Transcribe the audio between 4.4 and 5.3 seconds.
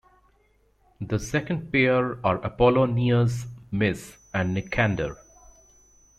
Nicander.